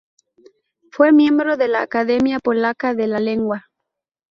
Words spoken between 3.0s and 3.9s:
la Lengua.